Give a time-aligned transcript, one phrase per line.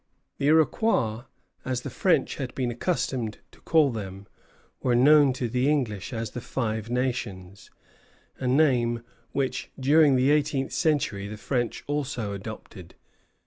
[0.39, 1.25] The Iroquois,
[1.63, 4.25] as the French had been accustomed to call them,
[4.81, 7.69] were known to the English as the Five Nations,
[8.39, 12.95] a name which during the eighteenth century the French also adopted.